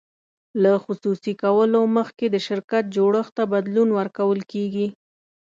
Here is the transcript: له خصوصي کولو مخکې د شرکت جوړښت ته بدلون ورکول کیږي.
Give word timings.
له 0.63 0.71
خصوصي 0.83 1.33
کولو 1.43 1.81
مخکې 1.97 2.25
د 2.29 2.35
شرکت 2.47 2.83
جوړښت 2.95 3.31
ته 3.37 3.43
بدلون 3.53 3.89
ورکول 3.99 4.39
کیږي. 4.51 4.87